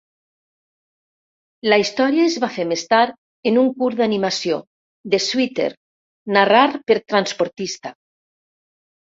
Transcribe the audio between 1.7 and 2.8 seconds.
La història es va fer